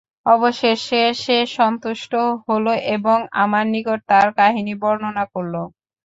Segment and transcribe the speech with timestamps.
[0.25, 2.11] অবশেষে সে সন্তুষ্ট
[2.45, 2.65] হল
[2.95, 5.55] এবং আমার নিকট তার কাহিনী বর্ণনা করল।